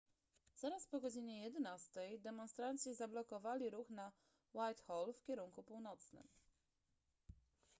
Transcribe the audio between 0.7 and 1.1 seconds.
po